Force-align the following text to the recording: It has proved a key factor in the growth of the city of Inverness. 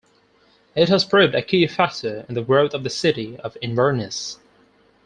It 0.75 0.89
has 0.89 1.05
proved 1.05 1.35
a 1.35 1.43
key 1.43 1.67
factor 1.67 2.25
in 2.27 2.33
the 2.33 2.41
growth 2.41 2.73
of 2.73 2.81
the 2.83 2.89
city 2.89 3.37
of 3.37 3.55
Inverness. 3.61 4.39